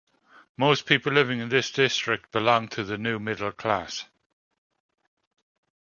Most 0.57 0.87
people 0.87 1.11
living 1.13 1.41
in 1.41 1.49
this 1.49 1.69
district 1.69 2.31
belong 2.31 2.69
to 2.69 2.83
the 2.83 2.97
new 2.97 3.19
middle 3.19 3.51
class. 3.51 4.05